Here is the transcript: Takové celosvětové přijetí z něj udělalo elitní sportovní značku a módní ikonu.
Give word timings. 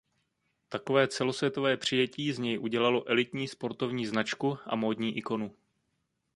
Takové 0.69 1.07
celosvětové 1.07 1.77
přijetí 1.77 2.33
z 2.33 2.39
něj 2.39 2.59
udělalo 2.59 3.07
elitní 3.09 3.47
sportovní 3.47 4.05
značku 4.05 4.57
a 4.65 4.75
módní 4.75 5.17
ikonu. 5.17 5.55